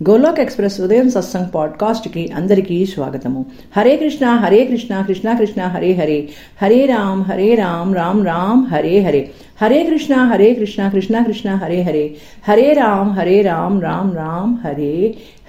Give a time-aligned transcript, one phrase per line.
[0.00, 3.40] Golok express ఉదయం సత్సంగ్ పాడ్కాస్ట్కి అందరికీ స్వాగతము
[3.76, 6.18] హరే కృష్ణ హరే కృష్ణ కృష్ణ కృష్ణ హరే హరే
[6.62, 9.22] హరే రామ్ హరే రామ్ రామ్ రామ్ హరే హరే
[9.60, 12.04] హరే కృష్ణ హరే కృష్ణ కృష్ణ కృష్ణ హరే హరే
[12.48, 14.92] హరే రామ్ హరే రామ్ రామ్ రామ్ హరే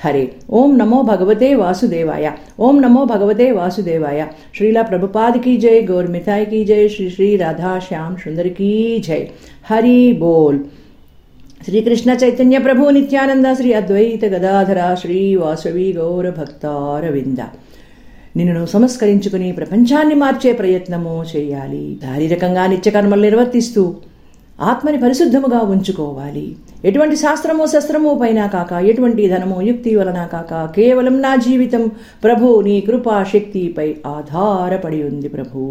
[0.03, 4.19] హరే ఓం నమో భగవతే వాసుదేవాయ ఓం నమో భగవతే వాసుదేవాయ
[4.55, 9.21] శ్రీలా ప్రభుపాదికి జై గౌర్ మిథాయికి జై శ్రీ శ్రీ రాధా శ్యామ్ సుందరికి జై
[9.63, 10.59] హరి బోల్
[11.65, 17.41] శ్రీకృష్ణ చైతన్య ప్రభు నిత్యానంద శ్రీ అద్వైత గదాధర శ్రీ వాసవి గౌర భక్తారవింద.
[18.37, 21.99] నిన్ను సంస్కరించుకుని ప్రపంచాన్ని మార్చే ప్రయత్నము చేయాలి.
[22.03, 23.95] శారీరకంగా నిత్యకర్మలు నిర్వర్తిస్తూ
[24.61, 26.55] ఆత్మని పరిశుద్ధముగా ఉంచుకోవాలి.
[26.85, 31.91] ఎటువంటి శాస్త్రము శస్త్రము పైన కాక ఎటువంటి ధనము యుక్తి వలన కాక కేవలం నా జీవితం
[32.23, 35.61] ప్రభు నీ కృపా శక్తిపై ఆధారపడి ఉంది ప్రభు.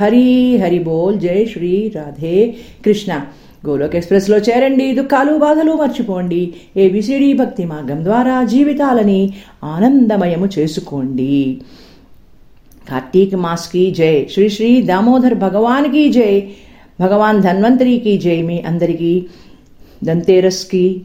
[0.00, 3.20] హరి హరి బోల్ జై శ్రీ రాధే కృష్ణ.
[3.68, 4.92] గోలోక్ ఎక్స్ప్రెస్లో చేరండి.
[4.92, 6.54] దుఃఖాలు బాధలు మర్చిపోండి.
[6.76, 9.32] ఏబిసిడి భక్తి మార్గం ద్వారా జీవితాలని
[9.64, 11.60] ఆనందమయము చేసుకోండి.
[12.90, 14.26] కార్తీక్ మాస్కి జై.
[14.32, 16.48] శ్రీ శ్రీ దామోదర్ భగవాన్కి జై.
[17.00, 18.42] భగవాన్ ధన్వంతరికి జై.
[18.42, 19.26] మీ అందరికీ
[20.04, 21.02] దంతేరస్కి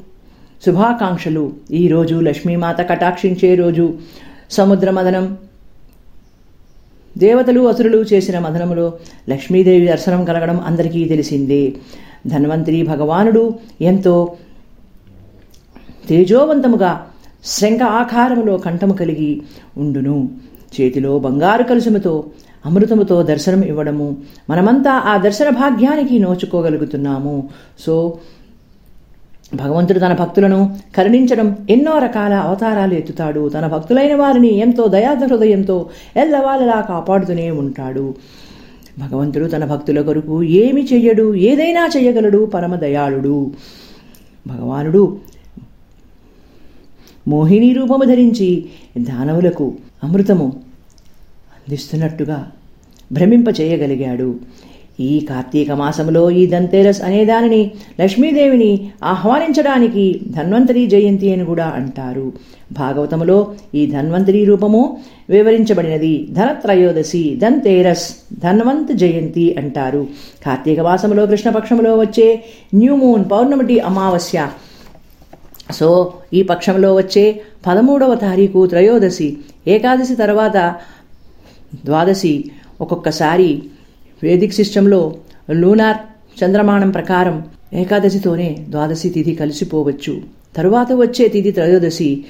[0.66, 1.52] శుభాకాంక్షలు.
[1.72, 3.94] ఈరోజు లక్ష్మీమాత కటాక్షించే రోజు.
[4.52, 5.38] సముద్ర మదనం.
[7.18, 8.94] దేవతలు అసురులు చేసిన మదనములో
[9.30, 11.74] లక్ష్మీదేవి దర్శనం కలగడం అందరికీ తెలిసిందే.
[12.28, 14.34] ధన్వంతరి భగవానుడు ఎంతో
[16.10, 17.08] తేజోవంతముగా
[17.46, 19.42] శంఖ ఆకారములో కంఠము కలిగి
[19.78, 20.30] ఉండును.
[20.82, 22.24] చేతిలో బంగారు కలుసుముతో
[22.66, 24.18] అమృతముతో దర్శనం ఇవ్వడము
[24.50, 27.50] మనమంతా ఆ దర్శన భాగ్యానికి నోచుకోగలుగుతున్నాము.
[27.80, 28.18] సో
[29.56, 33.50] భగవంతుడు తన భక్తులను కరుణించడం ఎన్నో రకాల అవతారాలు ఎత్తుతాడు.
[33.50, 38.16] తన భక్తులైన వారిని ఎంతో దయాద హృదయంతో ఎల్లవాళ్ళలా కాపాడుతూనే ఉంటాడు.
[38.98, 43.52] భగవంతుడు తన భక్తుల కొరకు ఏమి చెయ్యడు ఏదైనా చెయ్యగలడు పరమదయాళుడు
[44.48, 45.04] భగవానుడు
[47.28, 48.50] మోహిని రూపము ధరించి
[48.98, 49.66] దానవులకు
[50.04, 50.48] అమృతము
[51.58, 52.52] అందిస్తున్నట్టుగా
[53.12, 54.30] భ్రమింప చేయగలిగాడు
[55.00, 57.72] ఈ కార్తీక మాసంలో ఈ ధన్తేరస్ అనే దానిని
[58.02, 62.34] లక్ష్మీదేవిని ఆహ్వానించడానికి ధన్వంతరి జయంతి అని కూడా అంటారు.
[62.72, 64.98] భాగవతములో ఈ ధన్వంతరి రూపము
[65.30, 70.08] వివరించబడినది ధనత్రయోదశి ధన్తేరస్ ధన్వంత్ జయంతి అంటారు.
[70.46, 72.44] కార్తీక మాసంలో కృష్ణపక్షంలో వచ్చే
[72.76, 74.48] న్యూ మూన్ పౌర్ణమిటి అమావాస్య.
[75.72, 79.38] సో ఈ పక్షంలో వచ్చే పదమూడవ తారీఖు త్రయోదశి.
[79.68, 80.76] ఏకాదశి తర్వాత
[81.86, 82.44] ద్వాదశి.
[82.82, 83.64] ఒక్కొక్కసారి
[84.24, 85.16] వేదిక్ సిస్టంలో
[85.50, 85.98] లూనార్
[86.44, 87.44] చంద్రమానం ప్రకారం
[87.74, 90.14] ఏకాదశితోనే ద్వాదశి తిథి కలిసిపోవచ్చు.
[90.56, 92.24] తరువాత వచ్చే తిథి త్రయోదశి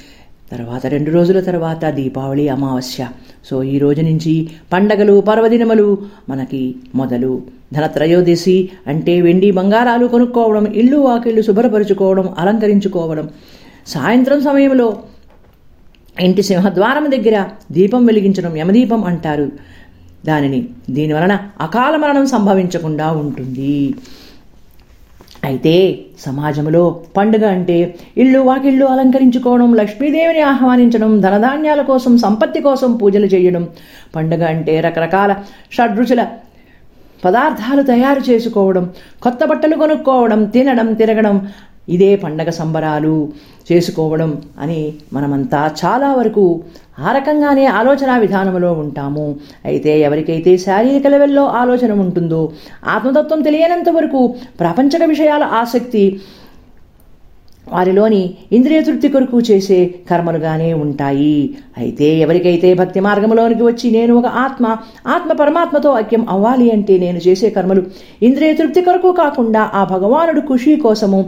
[0.52, 3.08] తర్వాత రెండు రోజుల తర్వాత దీపావళి అమావాస్య.
[3.46, 5.98] సో ఈ రోజు నుంచి పండగలు పర్వదినములు
[6.30, 7.42] మనకి మొదలు.
[7.74, 13.30] ధనత్రయోదశి అంటే వెండి బంగారాలు కొనుక్కోవడం ఇల్లు వాకిళ్ళు శుభ్రపరుచుకోవడం అలంకరించుకోవడం.
[13.88, 14.98] సాయంత్రం సమయంలో
[16.22, 19.52] ఇంటి సింహద్వారం దగ్గర దీపం వెలిగించడం యమదీపం అంటారు.
[20.26, 20.60] దానిని
[20.90, 23.78] దీనివలన అకాల మరణం సంభవించకుండా ఉంటుంది.
[25.46, 25.74] అయితే
[26.26, 26.82] సమాజంలో
[27.18, 27.78] పండుగ అంటే
[28.18, 33.64] ఇల్లు వాకిళ్ళు అలంకరించుకోవడం లక్ష్మీదేవిని ఆహ్వానించడం ధనధాన్యాల కోసం సంపత్తి కోసం పూజలు చేయడం
[34.16, 35.32] పండుగ అంటే రకరకాల
[35.72, 36.24] షడ్రుచుల
[37.26, 38.86] పదార్థాలు తయారు చేసుకోవడం
[39.24, 41.36] కొత్త బట్టలు కొనుక్కోవడం తినడం తిరగడం
[41.88, 43.30] ఇదే పండగ సంబరాలు
[43.72, 46.62] చేసుకోవడం అని మనమంతా చాలా వరకు
[47.00, 49.36] ఆ రకంగానే ఆలోచన విధానంలో ఉంటాము.
[49.66, 52.52] అయితే ఎవరికైతే శారీరక లెవెల్లో ఆలోచన ఉంటుందో
[52.88, 56.22] ఆత్మతత్వం తెలియనంత వరకు ప్రాపంచక విషయాల ఆసక్తి
[57.72, 58.22] వారిలోని
[58.52, 59.80] ఇంద్రియ తృప్తి కొరకు చేసే
[60.10, 61.38] కర్మలుగానే ఉంటాయి.
[61.78, 64.66] అయితే ఎవరికైతే భక్తి మార్గంలోనికి వచ్చి నేను ఒక ఆత్మ
[65.08, 67.84] ఆత్మ పరమాత్మతో ఐక్యం అవ్వాలి అంటే నేను చేసే కర్మలు
[68.22, 71.22] ఇంద్రియ తృప్తి కొరకు కాకుండా ఆ భగవానుడు ఖుషి కోసము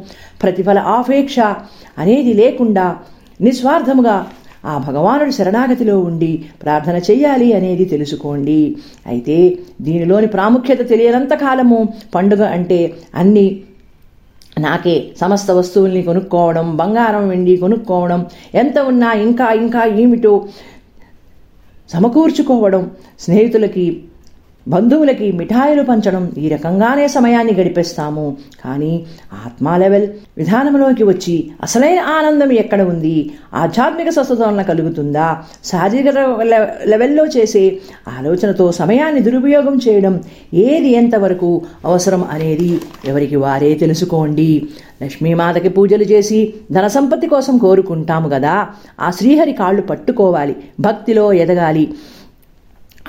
[0.43, 1.39] ప్రతిఫల ఆపేక్ష
[1.97, 2.85] అనేది లేకుండా
[3.41, 4.15] నిస్వార్థముగా
[4.65, 6.29] ఆ భగవానుడి శరణాగతిలో ఉండి
[6.63, 8.59] ప్రార్థన చెయ్యాలి అనేది తెలుసుకోండి.
[9.07, 9.37] అయితే
[9.81, 11.79] దీనిలోని ప్రాముఖ్యత తెలియనంత కాలము
[12.15, 12.79] పండుగ అంటే
[13.15, 13.45] అన్ని
[14.59, 18.19] నాకే సమస్త వస్తువుల్ని కొనుక్కోవడం బంగారం వెండి కొనుక్కోవడం
[18.53, 20.33] ఎంత ఉన్నా ఇంకా ఇంకా ఏమిటో
[21.89, 23.85] సమకూర్చుకోవడం స్నేహితులకి
[24.67, 28.37] బంధువులకి మిఠాయిలు పంచడం ఈ రకంగానే సమయాన్ని గడిపేస్తాము.
[28.65, 29.05] కానీ
[29.45, 30.07] ఆత్మా లెవెల్
[30.37, 33.31] విధానంలోకి వచ్చి అసలైన ఆనందం ఎక్కడ ఉంది?
[33.53, 35.37] ఆధ్యాత్మిక స్వస్థతలన కలుగుతుందా?
[35.65, 37.77] శారీరక లె- లెవెల్లో చేసే
[38.19, 40.21] ఆలోచనతో సమయాన్ని దురుపయోగం చేయడం
[40.53, 44.67] ఏది ఎంతవరకు అవసరం అనేది ఎవరికి వారే తెలుసుకోండి.
[45.03, 48.67] లక్ష్మీమాతకి పూజలు చేసి ధన సంపత్తి కోసం కోరుకుంటాము కదా
[49.01, 51.93] ఆ శ్రీహరి కాళ్ళు పట్టుకోవాలి భక్తిలో ఎదగాలి.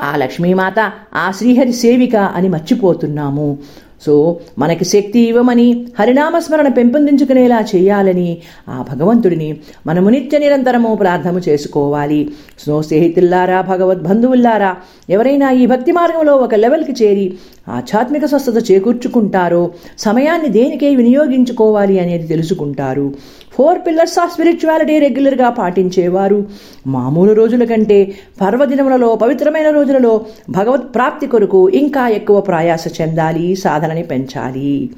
[0.02, 3.58] ఆ లక్ష్మీమాత ఆ శ్రీహరి సేవిక అని మర్చిపోతున్నాము.
[4.06, 8.38] సో మనకి శక్తి ఇవ్వమని హరినామస్మరణ పెంపొందించుకునేలా చేయాలని
[8.68, 12.30] ఆ భగవంతుడిని మనము నిత్య నిరంతరము ప్రార్థన చేసుకోవాలి.
[12.58, 14.76] స్నో స్నేహితుల్లారా భగవద్ బంధువుల్లారా
[15.10, 17.38] ఎవరైనా ఈ భక్తి మార్గంలో ఒక లెవెల్కి చేరి
[17.68, 23.14] ఆధ్యాత్మిక స్వస్థత చేకూర్చుకుంటారో సమయాన్ని దేనికే వినియోగించుకోవాలి అనేది తెలుసుకుంటారు.
[23.54, 26.46] ఫోర్ పిల్లర్స్ ఆఫ్ స్పిరిచువాలిటీ రెగ్యులర్గా పాటించేవారు.
[26.86, 34.90] మామూలు రోజుల కంటే పర్వదినములలో పవిత్రమైన రోజులలో భగవత్ ప్రాప్తి కొరకు ఇంకా ఎక్కువ ప్రయాస చెందాలి సాధనని పెంచాలి.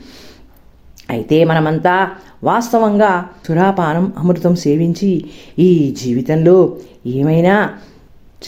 [1.11, 2.09] అయితే మనమంతా
[2.45, 5.25] వాస్తవంగా సురాపానం అమృతం సేవించి
[5.59, 6.77] ఈ జీవితంలో
[7.07, 7.71] ఏమైనా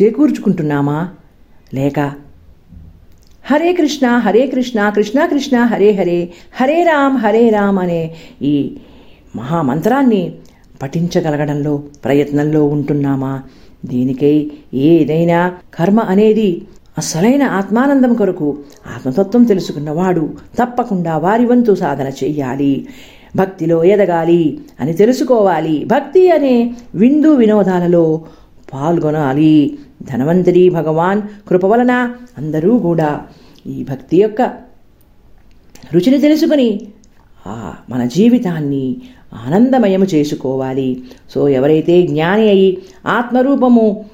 [0.02, 1.08] చేకూర్చుకుంటున్నామా?
[1.74, 2.27] లేక
[3.50, 6.28] హరే కృష్ణ హరే కృష్ణ కృష్ణ కృష్ణ హరే హరే
[6.60, 8.76] హరే రామ్ హరే రామ్ అనే ఈ
[9.36, 10.32] మహామంత్రాన్ని
[10.82, 13.42] పఠించగలగడంలో ప్రయత్నంలో ఉంటున్నామా?
[13.84, 16.62] దీనికై ఏదైనా కర్మ అనేది
[16.98, 18.58] అసలైన ఆత్మానందం కొరకు
[18.96, 22.86] ఆత్మతత్వం తెలుసుకున్నవాడు తప్పకుండా వారి వంతు సాధన చెయ్యాలి.
[23.36, 25.84] భక్తిలో ఎదగాలి అని తెలుసుకోవాలి.
[25.84, 28.20] భక్తి అనే విందు వినోదాలలో
[28.74, 29.78] పాల్గొనాలి.
[30.02, 33.20] ధనవంతరి భగవాన్ కృప వలన అందరూ కూడా
[33.66, 34.42] ఈ భక్తి యొక్క
[35.94, 36.80] రుచిని తెలుసుకుని
[37.46, 38.96] ఆ మన జీవితాన్ని
[39.34, 41.02] ఆనందమయము చేసుకోవాలి.
[41.30, 44.04] సో ఎవరైతే జ్ఞాని అయి ఆత్మరూపము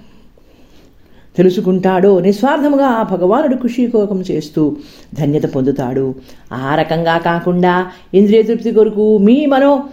[1.37, 4.77] తెలుసుకుంటాడో నిస్వార్థముగా ఆ భగవానుడు కృషికోకం చేస్తూ
[5.15, 6.15] ధన్యత పొందుతాడు.
[6.53, 9.85] ఆ రకంగా కాకుండా ఇంద్రియ తృప్తి కొరకు మీ మనో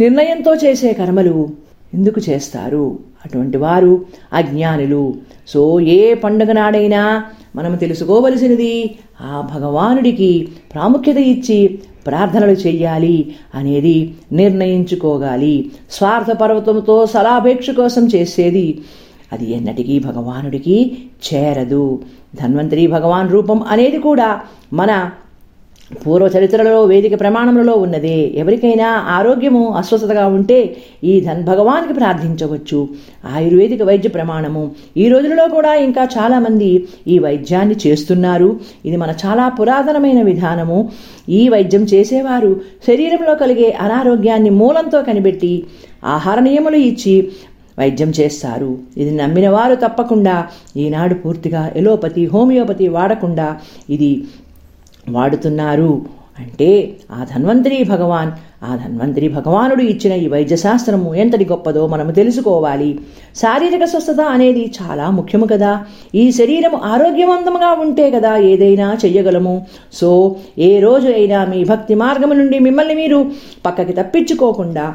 [0.00, 1.48] నిర్ణయంతో చేసే కర్మలు
[1.94, 2.98] ఎందుకు చేస్తారు?
[3.24, 5.14] అటువంటి వారు అజ్ఞానులు.
[5.48, 7.24] సో ఏ పండుగ నాడైనా
[7.56, 15.70] మనం తెలుసుకోవలసినది ఆ భగవానుడికి ప్రాముఖ్యత ఇచ్చి ప్రార్థనలు చెయ్యాలి అనేది నిర్ణయించుకోగాలి.
[15.90, 18.80] స్వార్థ పర్వతంతో సలాపేక్ష కోసం చేసేది
[19.32, 22.02] అది ఎన్నటికీ భగవానుడికి చేరదు.
[22.42, 24.40] ధన్వంతరి భగవాన్ రూపం అనేది కూడా
[24.72, 25.10] మన
[25.90, 28.32] పూర్వ చరిత్రలో వేదిక ప్రమాణములలో ఉన్నదే.
[28.36, 32.88] ఎవరికైనా ఆరోగ్యము అస్వస్థతగా ఉంటే ఈ ధన్ భగవాన్కి ప్రార్థించవచ్చు.
[33.34, 34.70] ఆయుర్వేదిక వైద్య ప్రమాణము.
[34.96, 38.60] ఈ రోజులలో కూడా ఇంకా చాలామంది ఈ వైద్యాన్ని చేస్తున్నారు.
[38.84, 40.90] ఇది మన చాలా పురాతనమైన విధానము.
[41.28, 45.64] ఈ వైద్యం చేసేవారు శరీరంలో కలిగే అనారోగ్యాన్ని మూలంతో కనిపెట్టి
[46.04, 47.28] ఆహార నియములు ఇచ్చి
[47.78, 48.78] వైద్యం చేస్తారు.
[48.96, 50.46] ఇది నమ్మిన వారు తప్పకుండా
[50.76, 53.56] ఈనాడు పూర్తిగా ఎలోపతి హోమియోపతి వాడకుండా
[53.90, 54.26] ఇది
[55.08, 56.20] వాడుతున్నారు.
[56.38, 58.30] అంటే ఆ ధన్వంతరి భగవాన్
[58.64, 62.98] ఆ ధన్వంతరి భగవానుడు ఇచ్చిన ఈ వైద్యశాస్త్రము ఎంతటి గొప్పదో మనము తెలుసుకోవాలి.
[63.36, 65.84] శారీరక స్వస్థత అనేది చాలా ముఖ్యము కదా.
[66.14, 69.66] ఈ శరీరము ఆరోగ్యవంతంగా ఉంటే కదా ఏదైనా చెయ్యగలము.
[69.92, 73.30] సో ఏ రోజు అయినా మీ భక్తి మార్గము నుండి మిమ్మల్ని మీరు
[73.66, 74.94] పక్కకి తప్పించుకోకుండా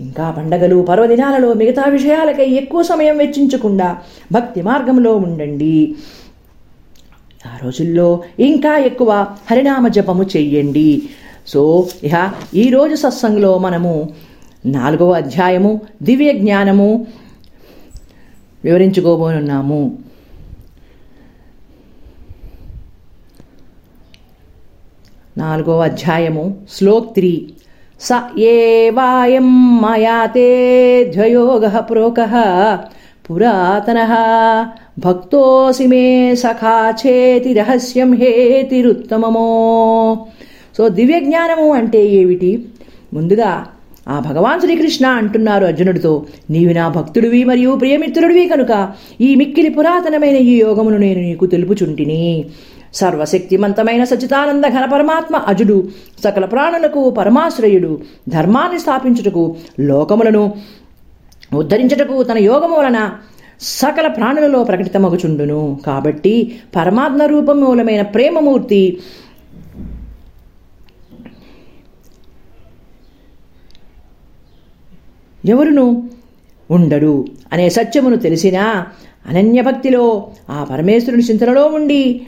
[0.00, 3.96] ఇంకా పండగలు పర్వదినాలలో మిగతా విషయాలకై ఎక్కువ సమయం వెచ్చించకుండా
[4.32, 5.94] భక్తి మార్గంలో ఉండండి.
[7.44, 9.10] ఆ రోజుల్లో ఇంకా ఎక్కువ
[9.50, 10.88] హరినామ జపము చెయ్యండి.
[11.46, 11.60] సో
[12.04, 12.16] ఇహ
[12.54, 13.92] ఈరోజు సత్సంగంలో మనము
[14.66, 17.06] నాలుగవ అధ్యాయము దివ్య జ్ఞానము
[18.64, 19.80] వివరించుకోబోనున్నాము
[25.38, 26.44] నాలుగవ అధ్యాయము
[26.76, 27.32] శ్లోక్ త్రీ.
[28.00, 29.48] స ఏవాయం
[29.82, 30.48] మయా తే
[31.14, 32.20] ద్వయోగ ప్రోక
[33.26, 34.00] పురాతన
[34.98, 39.48] భక్తోసి మే సఖా చేతి రహస్యం హేతిరుత్తమమో
[40.78, 42.66] సో దివ్య జ్ఞానము అంటే ఏమిటి?
[43.14, 43.66] ముందుగా
[44.08, 50.60] ఆ భగవాన్ శ్రీకృష్ణ అంటున్నారు అర్జునుడితో నీవి నా భక్తుడివి మరియు ప్రియమిత్రుడివి కనుక ఈ మిక్కిలి పురాతనమైన ఈ
[50.60, 52.44] యోగమును నేను నీకు తెలుపుచుంటిని.
[52.94, 55.88] సర్వశక్తిమంతమైన సచితానంద ఘన పరమాత్మ అజుడు
[56.24, 60.52] సకల ప్రాణులకు పరమాశ్రయుడు ధర్మాన్ని స్థాపించుటకు లోకములను
[61.54, 63.10] ఉద్ధరించుటకు తన యోగము వలన
[63.60, 65.80] సకల ప్రాణులలో ప్రకటితమగుచుండును.
[65.86, 68.98] కాబట్టి పరమాత్మ రూపం మూలమైన ప్రేమమూర్తి
[75.44, 76.10] ఎవరును?
[76.70, 77.26] ఉండడు.
[77.52, 78.86] అనే సత్యమును తెలిసినా
[79.26, 82.26] అనన్యభక్తిలో ఆ పరమేశ్వరుని చింతనలో ఉండి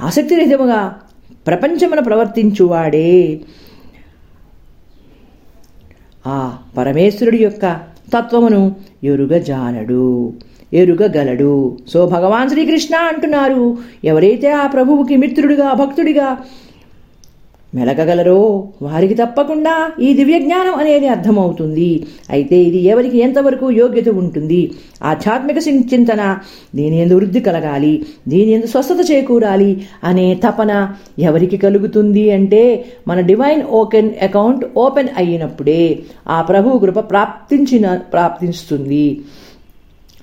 [0.00, 1.00] ఆసక్తిరహితముగా
[1.46, 3.40] ప్రపంచమున ప్రవర్తించువాడే
[6.26, 7.80] ఆ పరమేశ్వరుడి యొక్క
[8.14, 10.32] తత్వమును ఎరుగజాలడు.
[10.72, 11.56] ఎరుగగలడు.
[11.92, 13.64] సో భగవాన్ శ్రీకృష్ణ అంటున్నారు
[14.04, 16.28] ఎవరైతే ఆ ప్రభువుకి మిత్రుడిగా భక్తుడిగా
[17.72, 18.40] మెలకగలరో
[18.82, 21.88] వారికి తప్పకుండా ఈ దివ్యజ్ఞానం అనేది అర్థమవుతుంది.
[22.30, 24.60] అయితే ఇది ఎవరికి ఎంతవరకు యోగ్యత ఉంటుంది?
[25.02, 25.58] ఆధ్యాత్మిక
[25.92, 26.22] చింతన
[26.74, 27.94] దీని ఎందు వృద్ధి కలగాలి
[28.28, 29.70] దీని ఎందు స్వస్థత చేకూరాలి
[30.04, 30.72] అనే తపన
[31.18, 32.62] ఎవరికి కలుగుతుంది అంటే
[33.08, 35.82] మన డివైన్ ఓపెన్ అకౌంట్ ఓపెన్ అయినప్పుడే
[36.26, 39.06] ఆ ప్రభు కృప ప్రాప్తించిన ప్రాప్తిస్తుంది.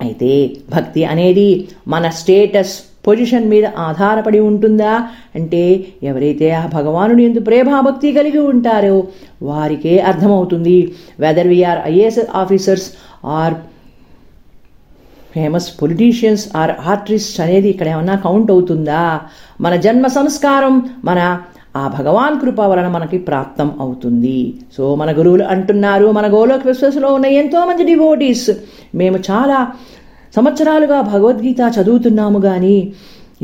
[0.04, 0.32] అయితే
[0.74, 1.50] భక్తి అనేది
[1.94, 2.76] మన స్టేటస్
[3.08, 4.94] పొజిషన్ మీద ఆధారపడి ఉంటుందా?
[5.38, 5.62] అంటే
[6.10, 8.98] ఎవరైతే ఆ భగవానుని ఎందు ప్రేమాభక్తి కలిగి ఉంటారో
[9.50, 10.78] వారికే అర్థమవుతుంది.
[11.20, 12.88] Whether we are IAS officers
[13.40, 13.56] or
[15.36, 19.04] famous politicians or artist అనేది ఇక్కడ ఏమన్నా కౌంట్ అవుతుందా?
[19.62, 21.20] మన జన్మ సంస్కారం మన
[21.76, 24.40] ఆ భగవాన్ కృప వలన మనకి ప్రాప్తం అవుతుంది.
[24.76, 28.48] సో మన గురువులు అంటున్నారు మన గోలోక్ విశ్వాసలో ఉన్న ఎంతోమంది డివోటీస్
[28.96, 29.58] మేము చాలా
[30.34, 32.76] సంవత్సరాలుగా భగవద్గీత చదువుతున్నాము కానీ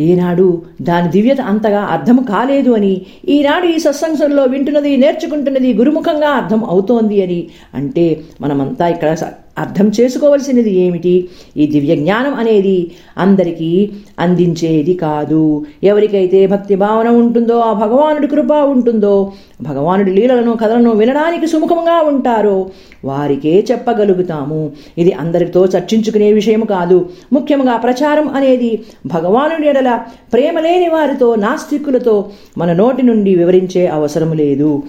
[0.03, 0.45] ఈనాడు
[0.81, 2.91] దాని దివ్యత అంతగా అర్థం కాలేదు అని
[3.29, 7.39] ఈనాడు ఈ సత్సంగంలో వింటున్నది నేర్చుకుంటున్నది గురుముఖంగా అర్థం అవుతోంది అని
[7.73, 8.05] అంటే
[8.41, 11.27] మనమంతా ఇక్కడ స- అర్థం చేసుకోవలసినది ఏమిటి?
[11.57, 13.89] ఈ దివ్య జ్ఞానం అనేది అందరికీ
[14.19, 15.65] అందించేది కాదు.
[15.83, 22.57] ఎవరికైతే భక్తి భావన ఉంటుందో ఆ భగవానుడి కృప ఉంటుందో భగవానుడి లీలలను కథలను వినడానికి సుముఖంగా ఉంటారో
[23.05, 24.71] వారికే చెప్పగలుగుతాము.
[24.97, 27.09] ఇది అందరితో చర్చించుకునే విషయం కాదు.
[27.33, 28.71] ముఖ్యంగా ప్రచారం అనేది
[29.05, 29.99] భగవానుడి ఎడల
[30.33, 32.15] ప్రేమ లేని వారితో నాస్తికులతో
[32.57, 34.83] మన నోటి నుండి వివరించే అవసరం లేదు.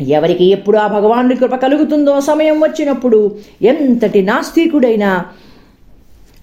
[0.00, 5.24] ఎవరికి ఎప్పుడు ఆ భగవానుడి కృప కలుగుతుందో సమయం వచ్చినప్పుడు ఎంతటి నాస్తికుడైనా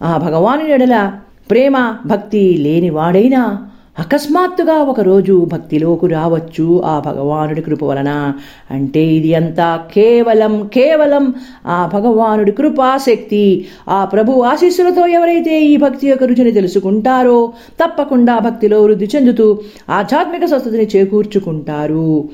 [0.03, 1.11] ఆ భగవాను ఎడల
[1.51, 3.67] ప్రేమ భక్తి లేనివాడైనా
[3.99, 8.33] అకస్మాత్తుగా ఒకరోజు భక్తిలోకి రావచ్చు ఆ భగవానుడి కృప వలన.
[8.71, 11.33] అంటే ఇది అంతా కేవలం కేవలం
[11.65, 13.65] ఆ భగవానుడి కృపాశక్తి.
[13.87, 19.59] ఆ ప్రభు ఆశీస్సులతో ఎవరైతే ఈ భక్తి యొక్క రుచిని తెలుసుకుంటారో తప్పకుండా భక్తిలో వృద్ధి చెందుతూ
[19.89, 22.29] ఆధ్యాత్మిక స్వస్థతని చేకూర్చుకుంటారు.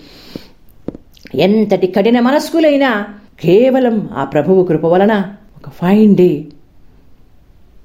[1.35, 3.05] ఎంతటి కఠిన మనస్కులైనా
[3.41, 5.23] కేవలం ఆ ప్రభువు కృప వలన
[5.57, 6.43] ఒక ఫైన్ డే.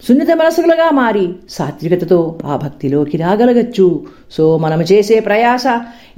[0.08, 4.02] సున్నిత మనసులుగా మారి సాత్వికతతో ఆ భక్తిలోకి రాగలగచ్చు.
[4.30, 5.64] సో మనం చేసే ప్రయాస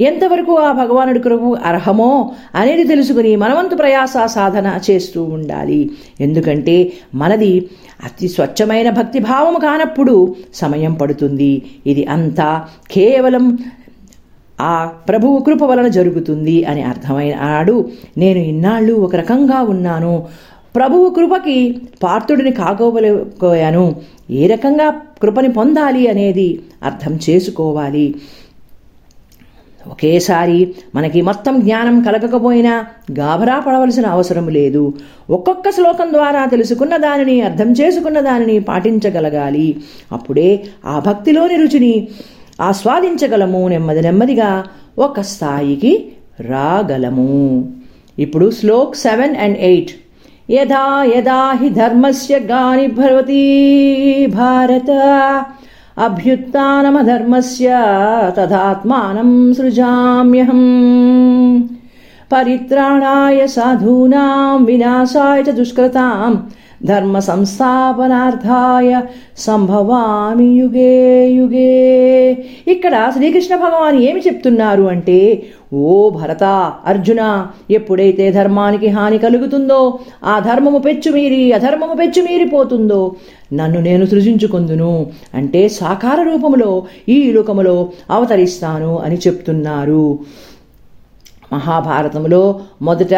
[0.00, 5.90] ఎంతవరకు ఆ భగవానుడి కొరకు అర్హమో అనేది తెలుసుకుని మనవంతు ప్రయాస సాధన చేస్తూ ఉండాలి.
[6.20, 7.68] ఎందుకంటే మనది
[8.04, 11.62] అతి స్వచ్ఛమైన భక్తి భావము కానప్పుడు సమయం పడుతుంది.
[11.86, 13.58] ఇది అంతా కేవలం
[14.60, 17.88] ఆ ప్రభువు కృప వలన జరుగుతుంది అని అర్థమైన ఆడు
[18.18, 20.26] నేను ఇన్నాళ్ళు ఒక రకంగా ఉన్నాను.
[20.76, 23.96] ప్రభువు కృపకి పార్థుడిని కాకోలేకపోయాను
[24.30, 24.88] ఏ రకంగా
[25.22, 28.14] కృపని పొందాలి అనేది అర్థం చేసుకోవాలి.
[29.86, 34.94] ఒకేసారి మనకి మొత్తం జ్ఞానం కలగకపోయినా గాభరా పడవలసిన అవసరం లేదు.
[35.30, 39.76] ఒక్కొక్క శ్లోకం ద్వారా తెలుసుకున్న దానిని అర్థం చేసుకున్న దానిని పాటించగలగాలి.
[40.12, 42.08] అప్పుడే ఆ భక్తిలోని రుచిని
[42.60, 44.64] ఆస్వాదించగలము నెమ్మది నెమ్మదిగా
[44.98, 47.68] ఒక స్థాయికి రాగలము.
[48.18, 49.90] ఇప్పుడు శ్లోక్ సెవెన్ అండ్ ఎయిట్.
[50.50, 54.90] యదా యదా హి ధర్మస్య గాని భవతి భారత.
[55.98, 57.68] అభ్యుత్నమధర్మస్య
[58.36, 60.58] తదాత్మానం సృజామ్యహం.
[62.32, 66.46] పరిత్రాణాయ సాధూనాం వినాశాయ చ దుష్కృతాం
[66.84, 69.00] ధర్మ సంస్థాపనార్థాయ
[69.38, 72.30] సంభవామి యుగే యుగే
[72.68, 75.42] ఇక్కడ శ్రీకృష్ణ భగవాన్ ఏమి చెప్తున్నారు అంటే
[75.72, 76.44] ఓ భరత
[76.86, 83.12] అర్జున ఎప్పుడైతే ధర్మానికి హాని కలుగుతుందో ఆ ధర్మము పెచ్చుమీరి అధర్మము పెచ్చుమీరిపోతుందో
[83.52, 85.06] నన్ను నేను సృజించుకుందును.
[85.34, 90.18] అంటే సాకార రూపములో ఈ లోకములో అవతరిస్తాను అని చెప్తున్నారు.
[91.52, 93.14] మహాభారతంలో మొదట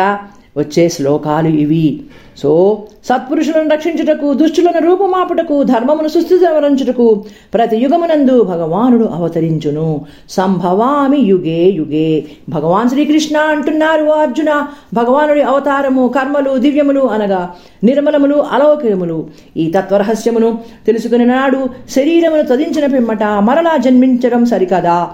[0.56, 2.00] వచ్చే శ్లోకాలు ఇవి.
[2.38, 10.00] సో సత్పురుషులను రక్షించుటకు దుష్టులను రూపుమాపుటకు ధర్మమును సుస్థితవరించుటకు ప్రతి యుగమునందు భగవానుడు అవతరించును.
[10.30, 12.24] సంభవామి యుగే యుగే.
[12.48, 17.50] భగవాన్ శ్రీకృష్ణ అంటున్నారు అర్జున భగవానుడి అవతారము కర్మలు దివ్యములు అనగా
[17.84, 19.26] నిర్మలములు అలౌకికములు.
[19.56, 25.10] ఈ తత్వరహస్యమును తెలుసుకుని నాడు శరీరమును తదించిన పిమ్మట మరలా జన్మించడం సరికదా.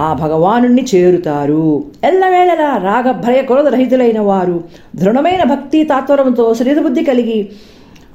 [0.00, 1.84] ఆ భగవానుణ్ణి చేరుతారు.
[2.04, 4.64] ఎల్లవేళలా రాగ భయ క్రోధరహితులైన వారు
[4.96, 7.52] దృఢమైన భక్తి తాత్వరంతో శరీరబుద్ధి కలిగి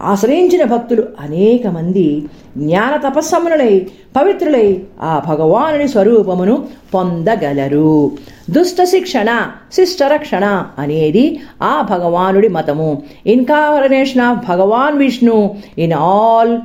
[0.01, 2.25] ఆశ్రయించిన భక్తులు అనేక మంది
[2.57, 8.12] జ్ఞాన తపస్సమునులై పవిత్రులై ఆ భగవానుని స్వరూపమును పొందగలరు.
[8.50, 13.03] దుష్ట శిక్షణ శిష్టరక్షణ అనేది ఆ భగవానుడి మతము.
[13.25, 16.59] Incarnation of Bhagwan Vishnu in all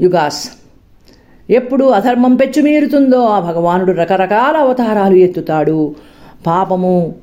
[0.00, 0.61] yugas.
[1.52, 5.94] ఎప్పుడు అధర్మం పెచ్చుమీరుతుందో ఆ భగవానుడు రకరకాల అవతారాలు ఎత్తుతాడు.
[6.46, 7.14] పాపము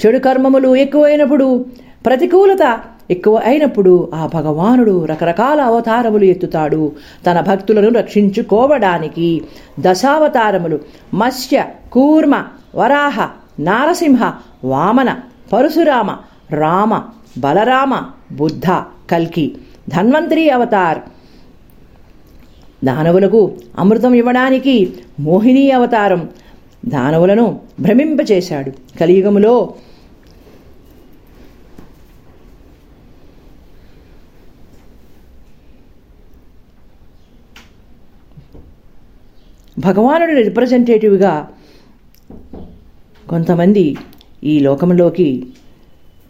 [0.00, 1.66] చెడు కర్మములు ఎక్కువైనప్పుడు
[2.06, 6.92] ప్రతికూలత ఎక్కువ అయినప్పుడు ఆ భగవానుడు రకరకాల అవతారములు ఎత్తుతాడు.
[7.26, 9.42] తన భక్తులను రక్షించుకోవడానికి
[9.80, 10.80] దశావతారములు
[11.14, 12.44] మత్స్య కూర్మ
[12.76, 13.28] వరాహ
[13.60, 14.32] నారసింహ
[14.64, 15.16] వామన
[15.52, 16.10] పరశురామ
[16.50, 17.02] రామ
[17.38, 17.94] బలరామ
[18.32, 18.66] బుద్ధ
[19.10, 19.52] కల్కి
[19.88, 20.98] ధన్వంతరి అవతార్
[22.84, 26.28] దానవులకు అమృతం ఇవ్వడానికి మోహిని అవతారం.
[26.86, 28.98] దానవులను భ్రమింపచేశాడు.
[28.98, 29.74] కలియుగములో
[39.78, 41.48] భగవానుడు రిప్రజెంటేటివ్గా
[43.28, 43.96] కొంతమంది
[44.44, 45.46] ఈ లోకంలోకి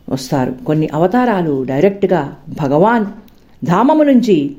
[0.09, 0.65] వస్తారు.
[0.67, 3.07] కొన్ని అవతారాలు డైరెక్ట్గా భగవాన్
[3.65, 4.57] ధామము నుంచి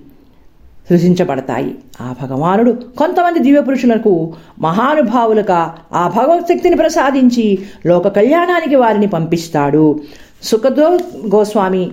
[0.90, 1.76] సృజించబడతాయి.
[2.02, 10.00] ఆ భగవానుడు కొంతమంది దివ్య పురుషులకు మహానుభావులుగా ఆ భగవత్శక్తిని ప్రసాదించి లోక కళ్యాణానికి వారిని పంపిస్తాడు.
[10.44, 11.00] సుఖదో
[11.36, 11.92] గోస్వామి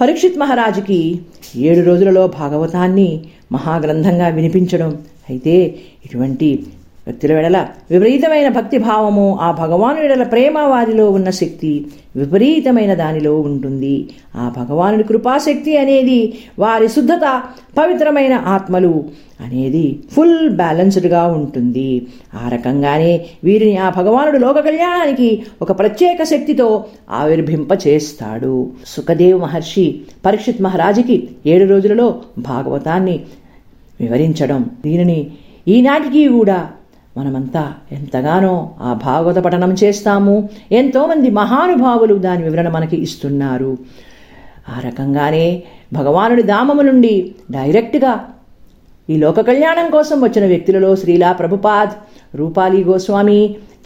[0.00, 1.20] పరీక్షిత్ మహారాజుకి
[1.56, 4.98] ఏడు రోజులలో భాగవతాన్ని మహాగ్రంథంగా వినిపించడం.
[5.30, 5.56] అయితే
[6.06, 6.66] ఇటువంటి
[7.08, 7.58] వ్యక్తుల వెడల
[7.90, 11.72] విపరీతమైన భక్తి భావము ఆ భగవాను ఎడల ప్రేమ వారిలో ఉన్న శక్తి
[12.16, 14.08] విపరీతమైన దానిలో ఉంటుంది.
[14.36, 16.20] ఆ భగవానుడి కృపాశక్తి అనేది
[16.58, 17.42] వారి శుద్ధత
[17.78, 19.04] పవిత్రమైన ఆత్మలు
[19.40, 22.06] అనేది ఫుల్ బ్యాలెన్స్డ్గా ఉంటుంది.
[22.34, 23.12] ఆ రకంగానే
[23.44, 25.28] వీరిని ఆ భగవానుడు లోక కళ్యాణానికి
[25.62, 28.54] ఒక ప్రత్యేక శక్తితో ఆవిర్భింప చేస్తాడు.
[28.86, 29.86] సుఖదేవ్ మహర్షి
[30.26, 33.16] పరీక్షిత్ మహారాజుకి ఏడు రోజులలో భాగవతాన్ని
[34.00, 35.20] వివరించడం దీనిని
[35.68, 36.58] ఈనాటికి కూడా
[37.18, 40.34] మనమంతా ఎంతగానో ఆ భాగవత పఠనం చేస్తాము.
[40.72, 43.72] ఎంతోమంది మహానుభావులు దాని వివరణ మనకి ఇస్తున్నారు.
[44.68, 45.46] ఆ రకంగానే
[45.92, 47.14] భగవానుడి ధామము నుండి
[47.50, 48.14] డైరెక్ట్గా
[49.10, 51.94] ఈ లోక కళ్యాణం కోసం వచ్చిన వ్యక్తులలో శ్రీలా ప్రభుపాద్
[52.36, 53.40] రూపాలి గోస్వామి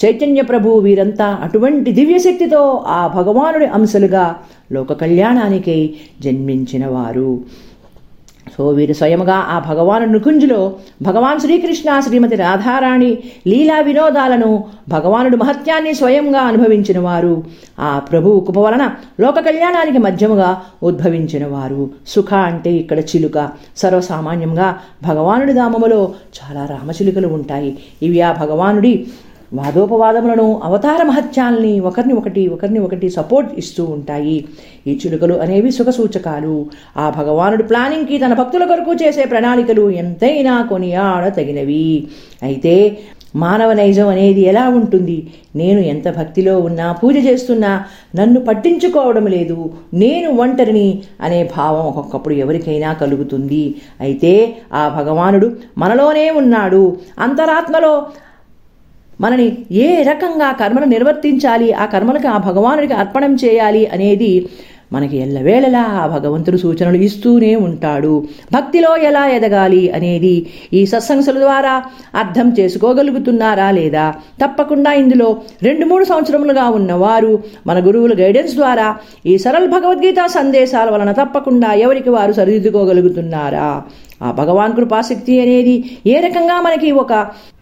[0.05, 4.25] చైతన్య ప్రభు వీరంతా అటువంటి దివ్యశక్తితో ఆ భగవానుడి అంశలుగా
[4.73, 5.81] లోక కళ్యాణానికై
[6.21, 7.31] జన్మించినవారు.
[8.57, 16.41] సో వీరు స్వయముగా ఆ భగవాను నికుంజులో భగవాన్ శ్రీకృష్ణ శ్రీమతి రాధారాణి లీలా వినోదాలను భగవానుడు మహత్యాన్ని స్వయంగా
[16.41, 17.45] అనుభవించిన వారు
[17.81, 18.91] ఆ ప్రభు కృప వలన
[19.21, 23.51] లోక కళ్యాణానికి మధ్యముగా ఉద్భవించిన వారు సుఖ అంటే ఇక్కడ చిలుక.
[23.77, 27.79] సర్వసామాన్యంగా భగవానుడి ధామములో చాలా రామచిలుకలు ఉంటాయి.
[28.03, 29.07] ఇవి ఆ భగవానుడి
[29.53, 34.45] వాదోపవాదములను అవతార మహత్యాల్ని ఒకరిని ఒకటి ఒకరిని ఒకటి సపోర్ట్ ఇస్తూ ఉంటాయి.
[34.87, 41.29] ఈ చిలుకలు అనేవి సుఖ సూచకాలు ఆ భగవానుడి ప్లానింగ్కి తన భక్తుల కొరకు చేసే ప్రణాళికలు ఎంతైనా కొనియాడ
[41.29, 42.09] తగినవి
[42.43, 42.99] అయితే
[43.37, 45.19] మానవ నైజం అనేది ఎలా ఉంటుంది?
[45.57, 47.71] నేను ఎంత భక్తిలో ఉన్నా పూజ చేస్తున్నా
[48.17, 50.89] నన్ను పట్టించుకోవడం లేదు నేను ఒంటరిని
[51.21, 53.75] అనే భావం ఒక్కొక్కప్పుడు ఎవరికైనా కలుగుతుంది.
[54.01, 56.97] అయితే ఆ భగవానుడు మనలోనే ఉన్నాడు.
[57.19, 57.95] అంతరాత్మలో
[59.23, 59.47] మనని
[59.85, 64.33] ఏ రకంగా కర్మను నిర్వర్తించాలి ఆ కర్మలకు ఆ భగవానుడికి అర్పణం చేయాలి అనేది
[64.93, 68.15] మనకి ఎల్లవేళలా ఆ భగవంతుడు సూచనలు ఇస్తూనే ఉంటాడు.
[68.53, 70.33] భక్తిలో ఎలా ఎదగాలి అనేది
[70.73, 71.73] ఈ సత్సంగసుల ద్వారా
[72.15, 74.05] అర్థం చేసుకోగలుగుతున్నారా లేదా?
[74.43, 75.29] తప్పకుండా ఇందులో
[75.63, 77.33] రెండు మూడు సంవత్సరములుగా ఉన్నవారు
[77.67, 78.89] మన గురువుల గైడెన్స్ ద్వారా
[79.27, 83.69] ఈ సరళ భగవద్గీత సందేశాల వలన తప్పకుండా ఎవరికి వారు సరిదిద్దుకోగలుగుతున్నారా?
[84.23, 85.73] ఆ భగవాన్ కృపాశక్తి అనేది
[86.07, 87.13] ఏ రకంగా మనకి ఒక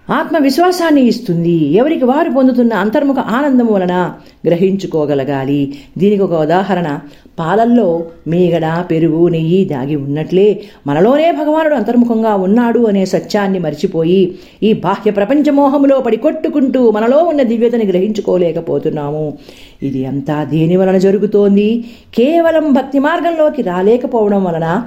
[0.08, 1.72] ఆత్మవిశ్వాసాన్ని ఇస్తుంది.
[1.72, 4.12] ఎవరికి వారు పొందుతున్న అంతర్ముఖ ఆనందం వలన
[4.46, 5.74] గ్రహించుకోగలగాలి.
[5.98, 6.98] దీనికి ఒక ఉదాహరణ.
[7.38, 15.10] పాలల్లో మీగడ పెరుగు నెయ్యి దాగి ఉన్నట్లే మనలోనే భగవానుడు అంతర్ముఖంగా ఉన్నాడు అనే సత్యాన్ని మర్చిపోయి ఈ బాహ్య
[15.10, 19.38] ప్రపంచ మోహములో పడి కొట్టుకుంటూ మనలో ఉన్న దివ్యతని గ్రహించుకోలేకపోతున్నాము.
[19.82, 21.84] ఇది అంతా దేని వలన జరుగుతోంది?
[22.14, 24.82] కేవలం భక్తి మార్గంలోకి రాలేకపోవడం వలన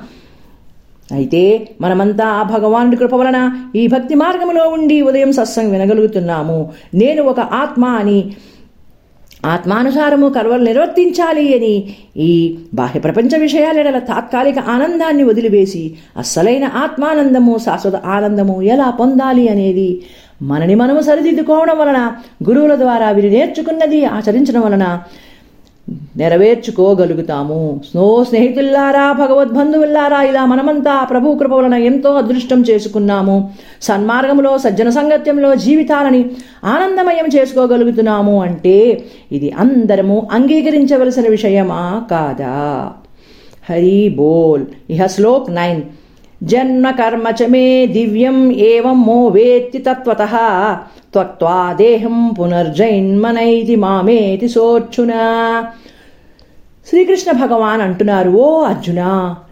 [1.12, 6.72] అయితే మనమంతా ఆ భగవానుడి కృప వలన ఈ భక్తి మార్గంలో ఉండి ఉదయం సత్సంగం వినగలుగుతున్నాము.
[6.96, 8.34] నేను ఒక ఆత్మ అని
[9.46, 18.62] ఆత్మానుసారము కర్వలు నిర్వర్తించాలి అని ఈ బాహ్య ప్రపంచ విషయాల తాత్కాలిక ఆనందాన్ని వదిలివేసి అస్సలైన ఆత్మానందము శాశ్వత ఆనందము
[18.62, 20.02] ఎలా పొందాలి అనేది
[20.42, 22.12] మనని మనము సరిదిద్దుకోవడం వలన
[22.50, 25.00] గురువుల ద్వారా వీరు నేర్చుకున్నది ఆచరించడం వలన
[26.18, 27.82] నెరవేర్చుకోగలుగుతాము.
[27.92, 33.50] స్నో స్నేహితుల్లారా భగవద్బంధువుల్లారా ఇలా మనమంతా ప్రభు కృప వలన ఎంతో అదృష్టం చేసుకున్నాము.
[33.82, 36.26] సన్మార్గంలో సజ్జన సంగత్యంలో జీవితాలని
[36.64, 42.54] ఆనందమయం చేసుకోగలుగుతున్నాము అంటే ఇది అందరము అంగీకరించవలసిన విషయమా కాదా?
[43.70, 44.66] హరి బోల్.
[44.90, 45.82] ఇహ శ్లోక్ నైన్.
[46.44, 50.24] జన్మ కర్మ చ మే దివ్యం ఏవం మో వేత్తి తత్వత.
[51.14, 55.12] త్వక్వా దేహం పునర్జైన్మనైతి మామేతి సోర్చున
[56.90, 59.02] శ్రీకృష్ణ భగవాన్ అంటున్నారు ఓ అర్జున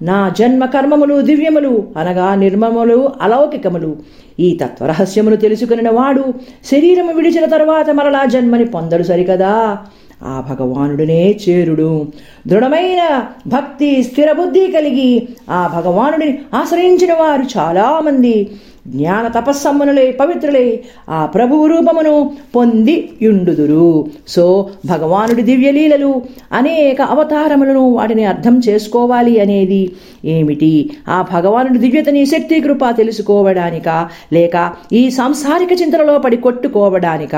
[0.01, 3.91] నా జన్మ కర్మములు దివ్యములు అనగా నిర్మములు అలౌకికములు.
[4.39, 6.33] ఈ తత్వరహస్యమును తెలుసుకుని వాడు
[6.71, 9.77] శరీరము విడిచిన తరువాత మరలా జన్మని పొందడు సరికదా.
[10.23, 12.07] ఆ భగవానుడినే చేరుడు.
[12.47, 18.51] దృఢమైన భక్తి స్థిర బుద్ధి కలిగి ఆ భగవానుడిని ఆశ్రయించిన వారు చాలామంది.
[18.85, 22.13] జ్ఞాన తపస్సమ్మనులై పవిత్రులై ఆ ప్రభువు రూపమును
[22.55, 24.45] పొంది యుండుదురు సో
[24.85, 29.91] భగవానుడి దివ్యలీలలు అనేక అవతారములను వాటిని అర్థం చేసుకోవాలి అనేది
[30.25, 30.71] ఏమిటి?
[31.07, 33.89] ఆ భగవానుడి దివ్యతని శక్తి కృప తెలుసుకోవడానిక?
[34.33, 37.35] లేక ఈ సాంసారిక చింతనలో పడి కొట్టుకోవడానిక?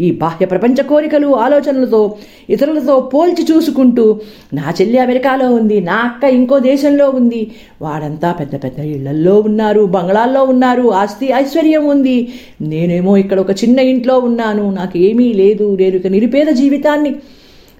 [0.00, 2.16] ఈ బాహ్య ప్రపంచ కోరికలు ఆలోచనలతో
[2.50, 4.20] ఇతరులతో పోల్చి చూసుకుంటూ
[4.54, 7.52] నా చెల్లి అమెరికాలో ఉంది నా అక్క ఇంకో దేశంలో ఉంది
[7.82, 12.32] వాడంతా పెద్ద పెద్ద ఇళ్ళల్లో ఉన్నారు బంగ్లాల్లో ఉన్నారు ఆస్తి ఐశ్వర్యం ఉంది.
[12.62, 14.70] నేనేమో ఇక్కడ ఒక చిన్న ఇంట్లో ఉన్నాను.
[14.70, 15.76] నాకు ఏమీ లేదు.
[15.76, 17.14] నేను ఇక నిరుపేద జీవితాన్ని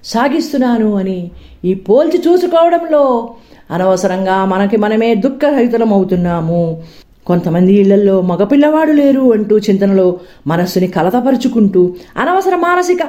[0.03, 1.31] సాగిస్తున్నాను అని
[1.65, 3.29] ఈ పోల్చి చూసుకోవడంలో
[3.71, 6.83] అనవసరంగా మనకి మనమే దుఃఖరహితులం అవుతున్నాము
[7.27, 12.99] కొంతమంది ఇళ్ళలో మగపిల్లవాడు లేరు అంటూ చింతనలో మనస్సుని కలతపరుచుకుంటూ అనవసర మానసిక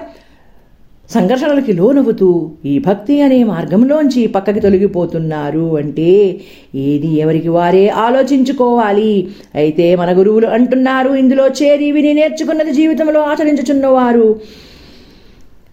[1.15, 6.41] సంఘర్షణలకి లోనవుతూ ఈ భక్తి అనే మార్గంలోంచి పక్కకి తొలగిపోతున్నారు అంటే
[6.75, 9.29] ఏది ఎవరికి వారే ఆలోచించుకోవాలి.
[9.55, 14.29] అయితే మన గురువులు అంటున్నారు ఇందులో చేరి విని నేర్చుకున్నది జీవితంలో ఆచరించుచున్నవారు.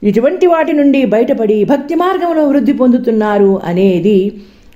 [0.03, 4.19] ఇటువంటి వాటి నుండి బయటపడి భక్తి మార్గంలో వృద్ధి పొందుతున్నారు అనేది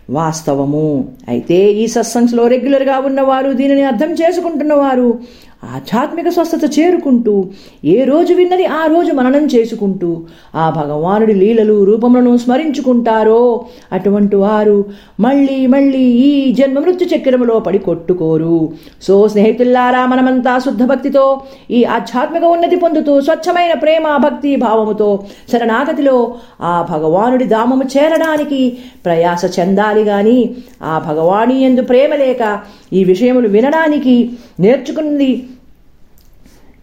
[0.10, 1.08] వాస్తవము.
[1.30, 5.20] అయితే ఈ సత్సంగ్స్లో రెగ్యులర్గా ఉన్నవారు దీనిని అర్థం చేసుకుంటున్నవారు.
[5.63, 7.46] ఆధ్యాత్మిక స్వస్థత చేరుకుంటూ
[7.86, 10.24] ఏ రోజు విన్నది ఆ రోజు మననం చేసుకుంటూ
[10.56, 14.86] ఆ భగవానుడి లీలలు రూపములను స్మరించుకుంటారో అటువంటి వారు
[15.20, 18.70] మళ్ళీ మళ్ళీ ఈ జన్మ మృత్యు చక్రములో పడి కొట్టుకోరు.
[19.02, 21.41] సో స్నేహితుల్లారా మనమంతా శుద్ధ భక్తితో
[21.72, 30.04] ఈ ఆధ్యాత్మిక ఉన్నతి పొందుతూ స్వచ్ఛమైన ప్రేమ భక్తి భావముతో శరణాగతిలో ఆ భగవానుడి ధామము చేరడానికి ప్రయాస చెందాలి
[30.04, 32.60] గాని ఆ భగవాని ఎందు ప్రేమ లేక
[32.93, 35.43] ఈ విషయములు వినడానికి నేర్చుకున్నది.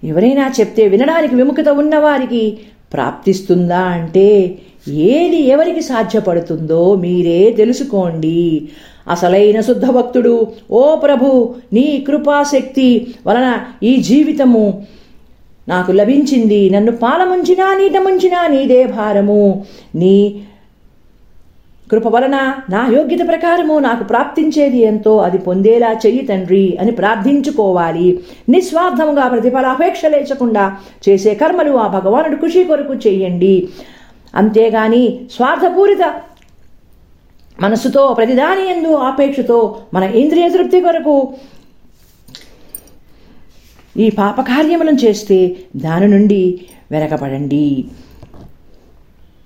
[0.04, 2.58] ఎవరైనా చెప్తే వినడానికి విముఖత ఉన్నవారికి
[2.92, 4.58] ప్రాప్తిస్తుందా అంటే
[4.88, 8.68] ఏది ఎవరికి సాధ్యపడుతుందో మీరే తెలుసుకోండి.
[9.10, 14.86] అసలైన శుద్ధ భక్తుడు ఓ ప్రభు నీ కృపాశక్తి వలన ఈ జీవితము
[15.68, 16.70] నాకు లభించింది.
[16.70, 19.64] నన్ను పాలముంచినా నీట ముంచినా నీదే భారము.
[19.94, 20.42] నీ
[21.90, 22.36] కృప వలన
[22.70, 28.22] నా యోగ్యత ప్రకారము నాకు ప్రాప్తించేది ఎంతో అది పొందేలా చెయ్యి తండ్రి అని ప్రార్థించుకోవాలి.
[28.48, 30.64] నిస్వార్థముగా ప్రతిఫలాపేక్ష లేచకుండా
[31.08, 33.68] చేసే కర్మలు ఆ భగవానుడు ఖుషి కొరకు చెయ్యండి
[34.34, 36.04] అంతేగాని స్వార్థపూరిత
[37.60, 39.58] మనసుతో ప్రతిదాని ఎందు ఆపేక్షతో
[39.94, 41.34] మన ఇంద్రియ తృప్తి కొరకు
[43.96, 46.42] ఈ పాపకార్యములను చేస్తే దాని నుండి
[46.90, 47.84] వెనకపడండి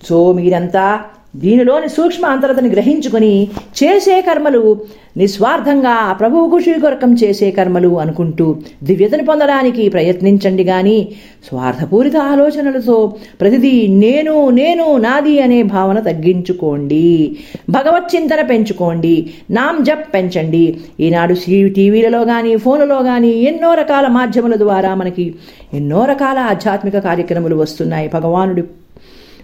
[0.07, 0.87] సో మీరంతా
[1.37, 3.49] దీనిలోని సూక్ష్మ అంతరతని గ్రహించుకొని
[3.83, 4.81] చేసే కర్మలు
[5.17, 11.09] నిస్వార్థంగా ప్రభువుకు శ్రీకొరకం కొరకం చేసే కర్మలు అనుకుంటూ దివ్యతను పొందడానికి ప్రయత్నించండి గాని
[11.49, 17.37] స్వార్థపూరిత ఆలోచనలతో ప్రతిదీ నేను నేను నాది అనే భావన తగ్గించుకోండి.
[17.71, 19.31] భగవత్ చింతన పెంచుకోండి.
[19.51, 20.79] నామ్ జప్ పెంచండి.
[21.01, 25.35] ఈనాడు సీ టీవీలలో కానీ ఫోన్లలో కానీ ఎన్నో రకాల మాధ్యముల ద్వారా మనకి
[25.75, 28.11] ఎన్నో రకాల ఆధ్యాత్మిక కార్యక్రమాలు వస్తున్నాయి.
[28.15, 28.63] భగవానుడి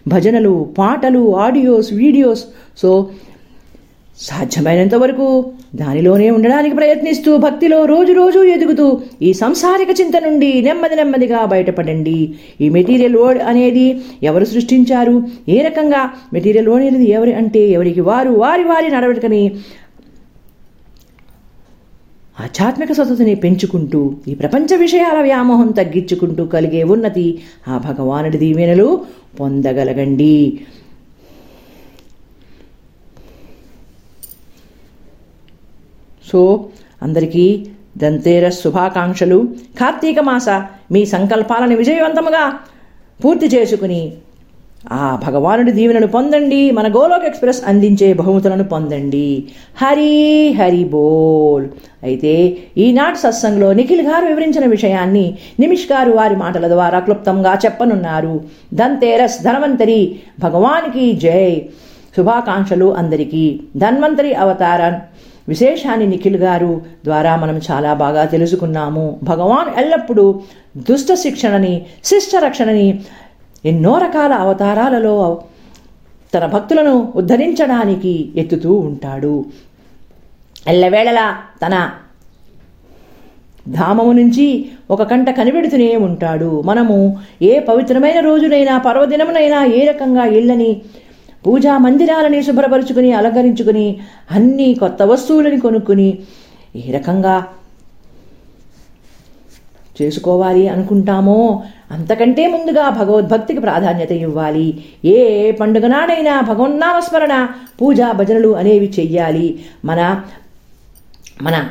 [0.09, 2.45] భజనలు పాటలు ఆడియోస్ వీడియోస్.
[2.83, 2.91] సో
[4.19, 5.29] సాధ్యమైనంత వరకు
[5.81, 8.85] దానిలోనే ఉండడానికి ప్రయత్నిస్తూ భక్తిలో రోజు రోజు ఎదుగుతూ
[9.23, 12.19] ఈ సంసారిక చింత నుండి నెమ్మది నెమ్మదిగా బయటపడండి.
[12.61, 13.87] ఈ మెటీరియల్ ఓడ్ అనేది
[14.23, 15.17] ఎవరు సృష్టించారు?
[15.49, 19.43] ఏ రకంగా మెటీరియల్ ఓడ్ అనేది ఎవరి అంటే ఎవరికి వారు వారి వారి నడవడికని
[22.41, 29.05] ఆధ్యాత్మిక సతతిని పెంచుకుంటూ ఈ ప్రపంచ విషయాల వ్యామోహం తగ్గించుకుంటూ కలిగే ఉన్నతి ఆ భగవానుడి దీవెనలు
[29.41, 30.61] పొందగలగండి.
[36.33, 36.69] సో
[37.03, 37.67] అందరికీ
[37.99, 39.49] దంతేరస్ శుభాకాంక్షలు.
[39.81, 40.49] కార్తీక మాస
[40.93, 42.59] మీ సంకల్పాలను విజయవంతముగా
[43.25, 44.13] పూర్తి చేసుకుని
[44.93, 46.71] ఆ భగవానుడి దీవెనను పొందండి.
[46.71, 49.45] మన గోలోక్ ఎక్స్ప్రెస్ అందించే బహుమతులను పొందండి.
[49.83, 51.69] హరి హరి బోల్.
[52.03, 58.41] అయితే ఈనాటి సత్సంగంలో నిఖిల్ గారు వివరించిన విషయాన్ని నిమిష్ గారు వారి మాటల ద్వారా క్లుప్తంగా చెప్పనున్నారు.
[58.75, 61.63] ధన్తేరస్ ధనవంతరి భగవానికి జై.
[62.17, 63.61] శుభాకాంక్షలు అందరికీ.
[63.77, 64.95] ధన్వంతరి అవతారన్.
[65.49, 69.21] విశేషాన్ని నిఖిల్ గారు ద్వారా మనం చాలా బాగా తెలుసుకున్నాము.
[69.23, 70.41] భగవాన్ ఎల్లప్పుడూ
[70.77, 73.01] దుష్ట శిక్షణని శిష్ట రక్షణని
[73.65, 75.43] ఎన్నో రకాల అవతారాలలో
[76.35, 79.45] తన భక్తులను ఉద్ధరించడానికి ఎత్తుతూ ఉంటాడు.
[80.67, 81.91] ఎల్లవేళలా తన
[83.69, 86.63] ధామము నుంచి ఒక కంట కనిపెడుతూనే ఉంటాడు.
[86.63, 90.83] మనము ఏ పవిత్రమైన రోజునైనా పర్వదినమునైనా ఏ రకంగా ఇళ్ళని
[91.47, 93.99] పూజా మందిరాలని శుభ్రపరుచుకుని అలంకరించుకుని
[94.31, 96.19] అన్ని కొత్త వస్తువులని కొనుక్కుని
[96.77, 97.47] ఏ రకంగా
[100.03, 101.63] చేసుకోవాలి అనుకుంటామో?
[101.91, 104.85] అంతకంటే ముందుగా భగవద్భక్తికి ప్రాధాన్యత ఇవ్వాలి.
[105.05, 107.49] ఏ పండుగ నాడైనా భగవన్నామస్మరణ
[107.83, 109.65] పూజా భజనలు అనేవి చెయ్యాలి.
[109.85, 110.23] మన
[111.43, 111.69] మన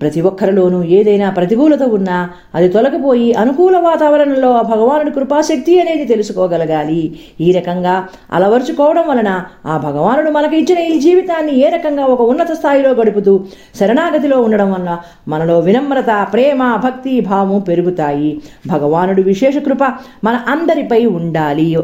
[0.00, 7.18] ప్రతి ఒక్కరిలోనూ ఏదైనా ప్రతికూలత ఉన్నా అది తొలగిపోయి అనుకూల వాతావరణంలో ఆ భగవానుడి కృపాశక్తి అనేది తెలుసుకోగలగాలి.
[7.40, 12.90] ఈ రకంగా అలవరుచుకోవడం వలన ఆ భగవానుడు మనకు ఇచ్చిన ఈ జీవితాన్ని ఏ రకంగా ఒక ఉన్నత స్థాయిలో
[12.90, 13.44] గడుపుతూ
[13.80, 18.40] శరణాగతిలో ఉండడం వలన మనలో వినమ్రత ప్రేమ భక్తి భావం పెరుగుతాయి.
[18.66, 19.84] భగవానుడి విశేష కృప
[20.24, 21.76] మన అందరిపై ఉండాలి.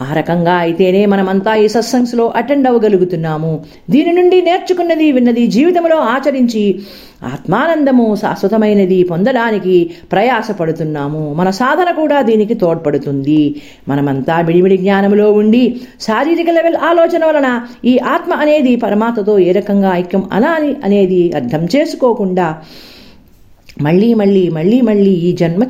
[0.00, 3.52] ఆ రకంగా అయితేనే మనమంతా ఈ సత్సంగ్స్లో అటెండ్ అవ్వగలుగుతున్నాము
[3.90, 6.64] దీని నుండి నేర్చుకున్నది విన్నది జీవితంలో ఆచరించి
[7.32, 9.76] ఆత్మానందము శాశ్వతమైనది పొందడానికి
[10.12, 11.34] ప్రయాసపడుతున్నాము.
[11.34, 13.62] మన సాధన కూడా దీనికి తోడ్పడుతుంది.
[13.88, 17.48] మనమంతా మిడిమిడి జ్ఞానంలో ఉండి శారీరక లెవెల్ ఆలోచన వలన
[17.84, 22.48] ఈ ఆత్మ అనేది పరమాత్మతో ఏ రకంగా ఐక్యం అనాలి అనేది అర్థం చేసుకోకుండా
[23.82, 25.62] మళ్ళీ మళ్ళీ మళ్ళీ మళ్ళీ ఈ జన్మ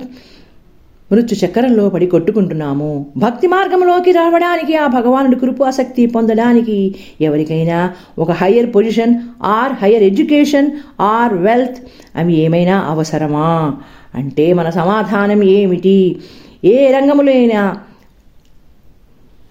[1.13, 3.07] మృత్యు చక్రంలో పడి కొట్టుకుంటున్నాము.
[3.17, 11.35] భక్తి మార్గంలోకి రావడానికి ఆ భగవానుడి కృపాశక్తి పొందడానికి ఎవరికైనా ఒక higher position or higher education or
[11.35, 11.79] wealth
[12.17, 13.77] అవి ఏమైనా అవసరమా?
[14.15, 16.17] అంటే మన సమాధానం ఏమిటి?
[16.65, 17.77] ఏ రంగములైనా అయినా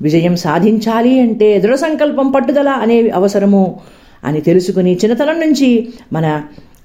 [0.01, 3.79] విజయం సాధించాలి అంటే దృఢ సంకల్పం పట్టుదల అనేవి అవసరము
[4.23, 6.41] అని తెలుసుకుని చిన్నతనం నుంచి మన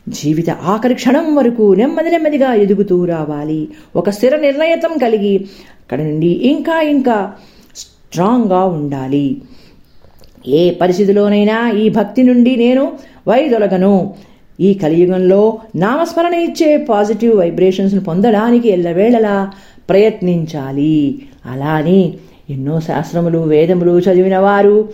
[0.09, 3.69] జీవిత ఆఖరి క్షణం వరకు నెమ్మది నెమ్మదిగా ఎదుగుతూ రావాలి.
[3.97, 5.37] ఒక స్థిర నిర్ణయతం కలిగి
[5.81, 7.33] అక్కడ నుండి ఇంకా ఇంకా
[7.77, 9.43] స్ట్రాంగ్గా ఉండాలి.
[10.49, 12.93] ఏ పరిస్థితిలోనైనా ఈ భక్తి నుండి నేను
[13.29, 14.15] వైదొలగను.
[14.61, 19.51] ఈ కలియుగంలో నామస్మరణ ఇచ్చే పాజిటివ్ వైబ్రేషన్స్ను పొందడానికి ఎల్లవేళలా
[19.89, 21.23] ప్రయత్నించాలి.
[21.47, 22.15] అలానే
[22.51, 24.89] ఎన్నో శాస్త్రములు వేదములు చదివిన వారు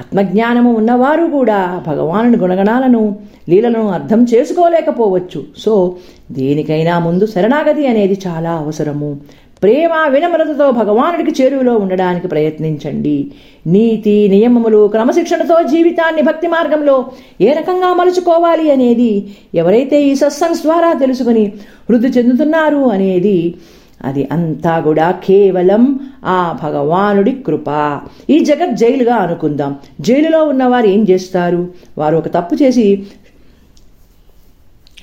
[0.00, 3.16] ఆత్మజ్ఞానము ఉన్నవారు కూడా భగవానుని గుణగణాలను
[3.48, 5.40] లీలను అర్థం చేసుకోలేకపోవచ్చు.
[5.58, 5.96] సో
[6.32, 9.18] దేనికైనా ముందు శరణాగతి అనేది చాలా అవసరము.
[9.62, 13.32] ప్రేమ వినమ్రతతో భగవానుడికి చేరువలో ఉండడానికి ప్రయత్నించండి.
[13.66, 16.96] నీతి నియమములు క్రమశిక్షణతో జీవితాన్ని భక్తి మార్గంలో
[17.40, 19.12] ఏ రకంగా మలుచుకోవాలి అనేది
[19.54, 21.44] ఎవరైతే ఈ సత్సంగ్స్ ద్వారా తెలుసుకుని
[21.90, 23.54] వృద్ధి చెందుతున్నారు అనేది
[24.04, 28.00] అది అంతా కూడా కేవలం ఆ భగవానుడి కృప.
[28.30, 29.76] ఈ జగత్ జైలుగా అనుకుందాం.
[30.00, 31.68] జైలులో ఉన్నవారు ఏం చేస్తారు?
[31.98, 33.06] వారు ఒక తప్పు చేసి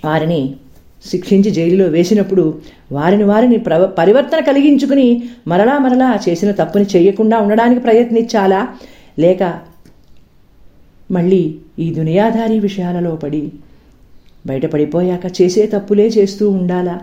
[0.05, 0.55] వారిని
[1.05, 8.67] శిక్షించి జైలులో వేసినప్పుడు వారిని వారిని ప్రవ పరివర్తన కలిగించుకుని మరలా మరలా చేసిన తప్పుని చేయకుండా ఉండడానికి ప్రయత్నించాలా?
[9.19, 9.59] లేక
[11.12, 13.51] మళ్ళీ ఈ దునియాదారీ విషయాలలో పడి
[14.45, 16.99] బయటపడిపోయాక చేసే తప్పులే చేస్తూ ఉండాలా?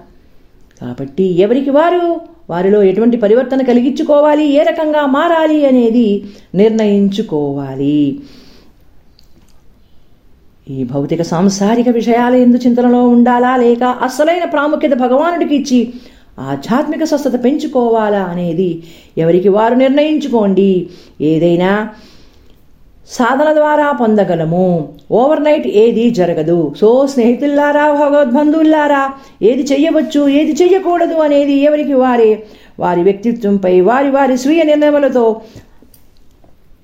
[0.80, 2.20] కాబట్టి ఎవరికి వారు?
[2.50, 4.44] వారిలో ఎటువంటి పరివర్తన కలిగించుకోవాలి?
[4.44, 8.18] ఏ రకంగా మారాలి అనేది నిర్ణయించుకోవాలి.
[10.70, 13.56] ఈ భౌతిక సాంసారిక విషయాల ఎందు చింతనలో ఉండాలా?
[13.56, 15.92] లేక అసలైన ప్రాముఖ్యత భగవానుడికి ఇచ్చి
[16.38, 18.82] ఆధ్యాత్మిక స్వస్థత పెంచుకోవాలా అనేది
[19.18, 20.86] ఎవరికి వారు నిర్ణయించుకోండి?
[21.20, 21.88] ఏదైనా
[23.10, 24.88] సాధన ద్వారా పొందగలము.
[25.10, 26.74] ఓవర్ నైట్ ఏది జరగదు.
[26.80, 29.10] సో స్నేహితుల్లారా భగవద్బంధువుల్లారా
[29.42, 32.42] ఏది చెయ్యవచ్చు ఏది చెయ్యకూడదు అనేది ఎవరికి వారే.
[32.80, 35.36] వారి వ్యక్తిత్వంపై వారి వారి స్వీయ నిర్ణయములతో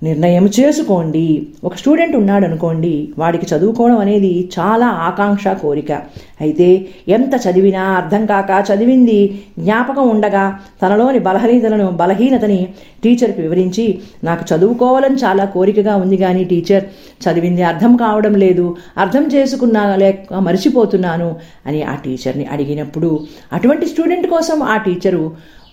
[0.03, 1.27] నిర్ణయం చేసుకోండి.
[1.65, 5.93] ఒక స్టూడెంట్ ఉన్నాడు అనుకోండి వాడికి చదువుకోవడం అనేది చాలా ఆకాంక్ష కోరిక.
[6.41, 6.69] అయితే
[7.09, 9.19] ఎంత చదివినా అర్థం కాక చదివింది
[9.59, 10.45] జ్ఞాపకం ఉండగా
[10.83, 12.61] తనలోని బలహీనతలను బలహీనతని
[13.05, 13.87] టీచర్కి వివరించి
[14.25, 16.85] నాకు చదువుకోవాలని చాలా కోరికగా ఉంది కానీ టీచర్
[17.25, 21.31] చదివింది అర్థం కావడం లేదు అర్థం చేసుకున్నా లేక మర్చిపోతున్నాను
[21.67, 23.13] అని ఆ టీచర్ని అడిగినప్పుడు
[23.53, 25.25] అటువంటి స్టూడెంట్ కోసం ఆ టీచరు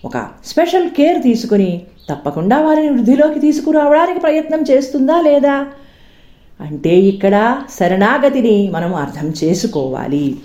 [0.04, 5.66] ఒక స్పెషల్ కేర్ తీసుకుని తప్పకుండా వారిని వృద్ధిలోకి తీసుకురావడానికి ప్రయత్నం చేస్తుందా లేదా?
[6.60, 10.36] అంటే ఇక్కడ శరణాగతిని మనం అర్థం చేసుకోవాలి.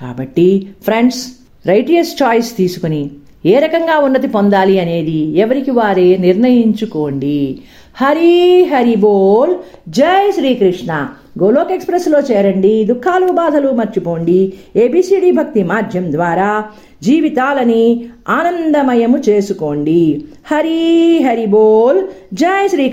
[0.00, 1.22] కాబట్టి ఫ్రెండ్స్
[1.66, 3.10] రైటియస్ చాయిస్ తీసుకుని
[3.46, 7.60] ఏ రకంగా ఉన్నతి పొందాలి అనేది ఎవరికి వారే నిర్ణయించుకోండి.
[8.00, 9.54] హరి హరి బోల్
[9.88, 11.08] జై శ్రీకృష్ణ.
[11.42, 14.52] గోలోక్ ఎక్స్ప్రెస్లో చేరండి దుఃఖాలు బాధలు మర్చిపోండి.
[14.76, 16.64] ఏబిసిడి భక్తి మాధ్యం ద్వారా
[17.02, 17.84] జీవితాలని
[18.28, 20.24] ఆనందమయము చేసుకోండి.
[20.50, 22.00] హరి హరి బోల్.
[22.34, 22.92] జై శ్రీ